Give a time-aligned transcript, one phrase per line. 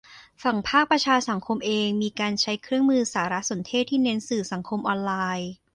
[0.43, 5.51] ฝั่งภาคประชาสังคมเองมีการใช้เครื่องมือสารสนเทศที่เน้นสื่อสังคมออนไลน์